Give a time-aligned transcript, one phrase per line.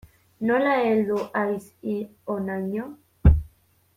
[0.51, 1.95] Nola heldu haiz hi
[2.35, 2.91] honaino?